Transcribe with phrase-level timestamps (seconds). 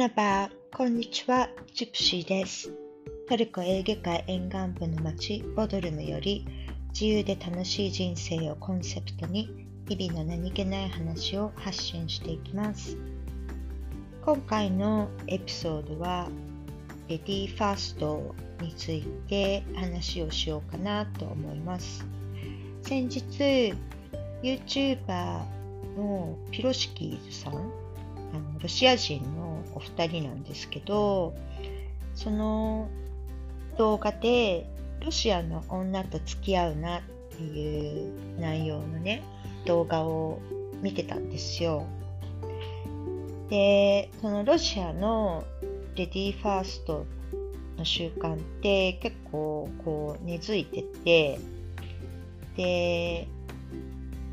[0.00, 2.72] らば、こんにちは、ジプシーです。
[3.28, 6.46] トルコエーゲ海沿岸部の町、ボドルムより、
[6.94, 9.50] 自由で楽しい人生をコンセプトに、
[9.90, 12.96] 日々の何気ない話を発信していきます。
[14.24, 16.30] 今回のエピソードは、
[17.08, 22.06] レディーファーストについて話をしようかなと思います。
[22.80, 23.74] 先日、
[24.42, 25.42] YouTuber
[25.94, 27.89] のピロシキーズさん、
[28.32, 31.34] あのロシア人のお二人なんですけど、
[32.14, 32.88] その
[33.78, 34.66] 動画で
[35.04, 37.02] ロシアの女と付き合うなっ
[37.36, 39.22] ていう内容のね、
[39.64, 40.40] 動画を
[40.82, 41.86] 見てたんですよ。
[43.48, 45.44] で、そのロシアの
[45.96, 47.06] レディーファースト
[47.76, 51.40] の習慣って結構こう根付いてて、
[52.56, 53.28] で、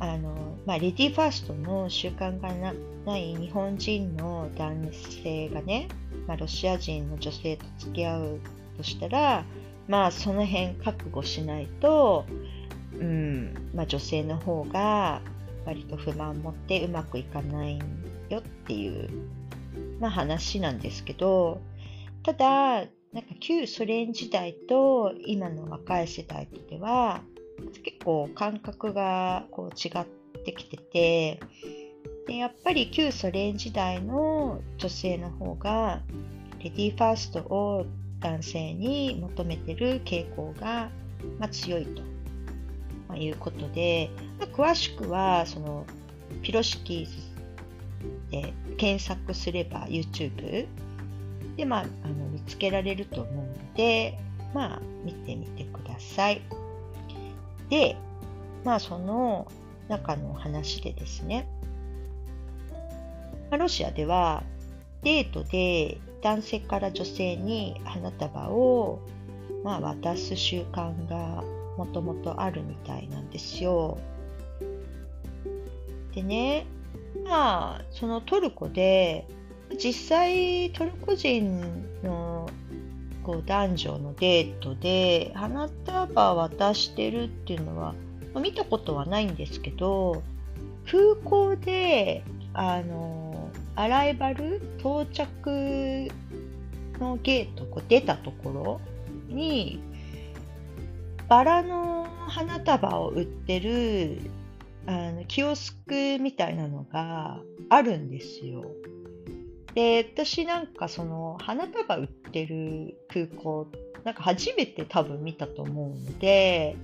[0.00, 2.74] あの、まあ、レディーファーストの習慣がな
[3.06, 5.88] ない日本人の男性がね、
[6.26, 8.40] まあ、ロシア人の女性と付き合う
[8.76, 9.44] としたら、
[9.88, 12.26] まあ、その辺覚悟しないと、
[12.98, 15.22] うん、まあ、女性の方が
[15.66, 17.78] 割と不満を持ってうまくいかない
[18.28, 19.08] よっていう、
[19.98, 21.60] まあ、話なんですけど、
[22.22, 27.22] ただ、なんか旧ソ連時代と今の若い世代とでは、
[27.82, 30.06] 結構感覚がこう違っ
[30.44, 31.40] てきてて
[32.26, 36.00] でやっぱり旧ソ連時代の女性の方が
[36.62, 37.86] レディーファーストを
[38.20, 40.90] 男性に求めてる傾向が、
[41.38, 42.02] ま、強いと、
[43.08, 45.86] ま、いうことで、ま、詳しくはその
[46.42, 47.08] ピロシキ
[48.30, 50.66] で検索すれば YouTube
[51.56, 54.18] で、まあ、あの見つけられると思うので、
[54.54, 56.42] まあ、見てみてください。
[57.70, 57.96] で、
[58.64, 59.50] まあその
[59.88, 61.48] 中の話でですね、
[63.50, 64.42] ま、ロシアでは
[65.02, 69.00] デートで男性から女性に花束を、
[69.64, 71.42] まあ、渡す習慣が
[71.78, 73.98] もともとあるみたいなんですよ。
[76.14, 76.66] でね、
[77.24, 79.26] まあそのトルコで
[79.82, 81.89] 実際トルコ人
[83.30, 87.94] こう男女のデートで花束渡してるっていうのは、
[88.34, 90.24] ま見たことはないんですけど
[90.84, 92.24] 空港で
[92.54, 96.08] あのアライバル到着
[96.98, 98.80] のゲートこう出たところ
[99.28, 99.80] に
[101.28, 104.20] バラの花束を売ってる
[104.86, 108.64] あのキオスクみたいなのがあるんですよ。
[109.74, 113.68] で、私なんかその花束売ってる空港、
[114.04, 116.76] なんか初めて多分見たと思うので、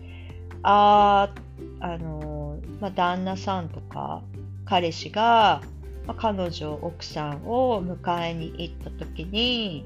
[0.62, 4.22] あー、あの、まあ、旦那さんとか
[4.64, 5.62] 彼氏が、
[6.06, 9.84] まあ、彼女、奥さんを迎えに行った時に、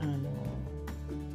[0.00, 0.30] あの、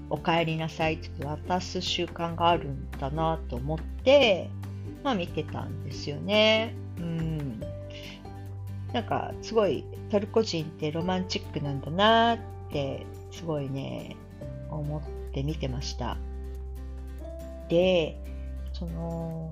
[0.10, 4.50] お帰りなさいって渡す習慣があるんだなと思って、
[5.04, 6.76] まあ見てたんですよね。
[6.98, 7.41] うん。
[8.94, 12.40] なんかすごいトルコ人ってロマンチックなんだなっ
[12.72, 14.16] てすごいね
[14.70, 15.02] 思っ
[15.34, 16.18] て見てました。
[17.70, 18.18] で
[18.74, 19.52] その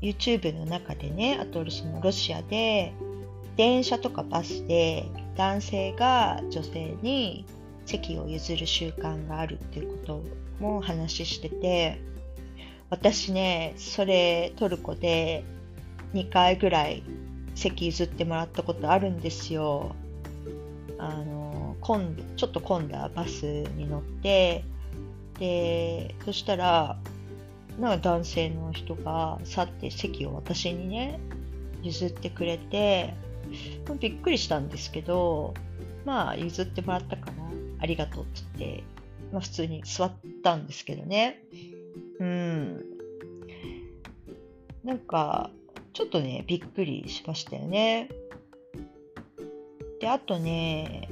[0.00, 2.92] YouTube の中でねあとそのロシアで
[3.56, 5.06] 電車とかバスで
[5.36, 7.44] 男性が女性に
[7.84, 10.22] 席を譲る習慣があるっていうこと
[10.60, 12.00] も話してて
[12.90, 15.42] 私ねそれトルコで
[16.14, 17.02] 2回ぐらい
[17.58, 19.94] 席譲ってもらったことあるんですよ。
[20.98, 23.44] あの混んでちょっと混んだバス
[23.76, 24.64] に乗って
[25.38, 26.98] でそしたら
[27.78, 31.20] なんか男性の人が去って席を私にね
[31.82, 33.14] 譲ってくれて
[34.00, 35.54] びっくりしたんですけど
[36.04, 37.32] まあ譲ってもらったから
[37.80, 38.84] ありがとうって言って、
[39.32, 41.44] まあ、普通に座ったんですけどね。
[42.18, 42.84] うん。
[44.82, 45.50] なんか
[45.98, 48.08] ちょっとね、びっくりしましたよね。
[50.00, 51.08] で、あとね、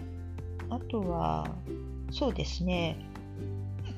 [0.70, 1.44] あとは、
[2.12, 2.96] そうですね、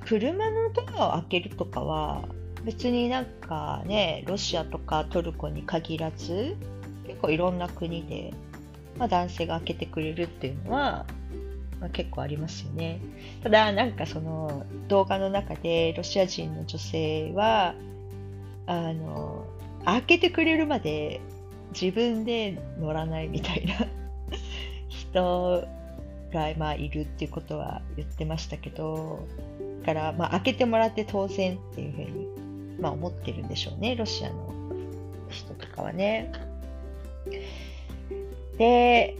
[0.07, 2.27] 車のドアを開けるとかは、
[2.65, 6.57] 別になんかね、ロシアとかトルコに限らず、
[7.07, 8.33] 結構いろんな国で、
[8.97, 11.05] まあ、男性が開けてくれるっていうのは、
[11.81, 12.99] まあ、結構ありますよね。
[13.43, 17.75] ただ、なんかその動画の中でロシア人の女性は、
[18.65, 19.45] あの、
[19.88, 21.20] 開けてくれるまで
[21.79, 23.87] 自分で乗らないみたいな
[24.88, 25.67] 人
[26.32, 29.26] が、まあ、いるっていうことは言ってましたけど
[29.81, 32.29] だから、まあ、開けてもらって当然っていうふうに、
[32.81, 34.52] まあ、思ってるんでしょうねロシアの
[35.31, 36.32] 人とかはね。
[38.58, 39.17] で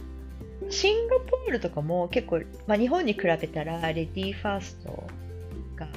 [0.69, 5.03] シンガポールとかも結構、まあ、日本に比べたらレディーファースト
[5.75, 5.87] が、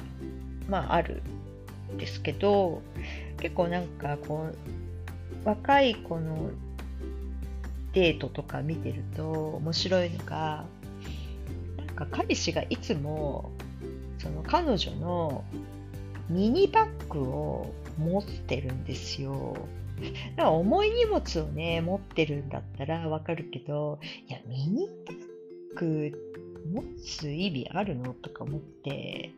[0.67, 1.21] まあ、ある
[1.93, 2.81] んですけど
[3.43, 6.49] 結構なんかこう若い子の
[7.93, 10.65] デートとか見てると面白いのが
[11.77, 13.51] なんか彼氏がいつも
[14.17, 15.43] その彼女の
[16.29, 19.57] ミニバッグを持ってるんですよ。
[20.37, 26.17] だから重い荷物をね、持ってるんだったらわかるけど、いや、ミニバッグ
[26.73, 28.13] 持つ意味あるの？
[28.13, 29.33] とか思って、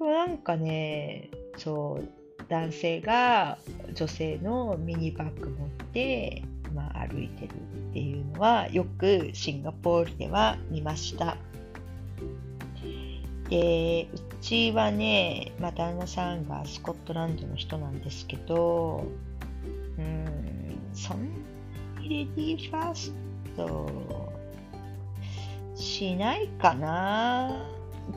[0.00, 1.28] なんかね、
[1.58, 2.08] そう、
[2.52, 3.56] 男性が
[3.94, 6.42] 女性のミニバッグ持って、
[6.74, 7.56] まあ、歩いてるっ
[7.94, 11.38] ていうのはよくシンガポールでは見ました。
[13.48, 19.06] でうちはね、まあ、旦那さんがスコットランドの人なんですけど
[19.98, 21.32] うんそん
[21.94, 23.14] なにレディーファース
[23.56, 23.90] ト
[25.74, 27.64] しないかな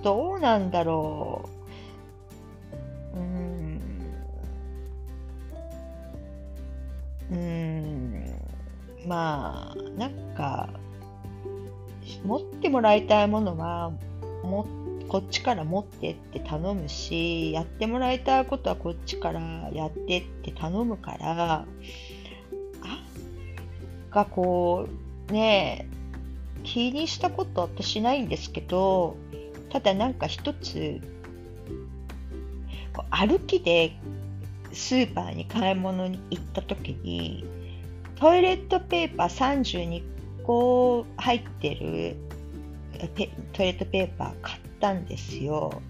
[0.04, 1.55] どうなんだろう
[9.08, 10.70] まあなんか
[12.24, 13.92] 持ってもらいたいものは
[14.44, 19.40] 持ってこっちから持ってって頼むし、やってもらいたいことはこっちから
[19.72, 21.66] やってって頼むから、あ
[24.10, 24.90] がこ
[25.30, 25.88] う、ね
[26.64, 29.16] 気にしたこと私ないんですけど、
[29.70, 31.00] ただなんか一つ、
[33.12, 33.96] 歩きで
[34.74, 37.46] スーパーに買い物に行った時に、
[38.16, 40.04] トイレットペーパー32
[40.44, 42.16] 個入ってる
[43.54, 45.82] トイレットペーパー買ったんですよ。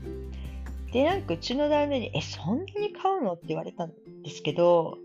[0.92, 3.34] で、なんかうちの旦那に、え、そんなに買うの？
[3.34, 3.92] って言われたん
[4.24, 4.98] ですけど、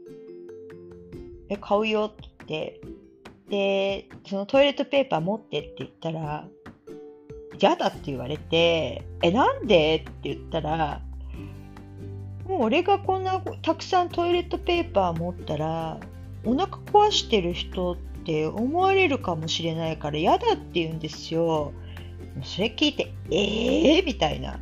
[1.48, 2.80] え、買うよって言って、
[3.50, 6.46] で、そのトイレットペーパー持ってって言ったら、
[7.60, 9.96] 嫌だって言われて、え、なんで？
[9.96, 11.02] って言ったら、
[12.46, 15.98] もう俺がこんなたくさんトイレットペーパー持ったら、
[16.44, 21.72] お腹壊してる人って思われるかもしれないから嫌だって言うんですよ。
[22.42, 24.04] それ聞いて、えー？
[24.04, 24.60] みたいな。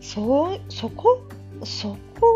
[0.00, 1.22] そ、そこ、
[1.64, 2.26] そこ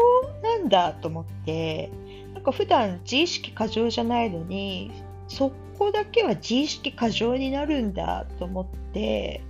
[0.42, 1.90] なんだと思って、
[2.34, 4.90] なんか普段自意識過剰じゃないのに、
[5.28, 9.42] そこだけは自意識過剰になるんだと思って、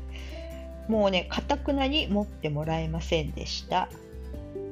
[0.89, 3.89] もうね、かたくなに持ってもらえませんでした。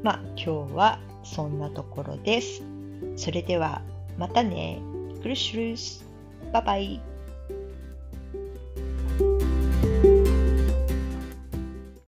[0.02, 2.62] まあ、今日はそんなところです。
[3.16, 3.82] それでは、
[4.16, 4.80] またね。
[5.22, 6.04] クルシュルス。
[6.52, 7.13] バイバイ。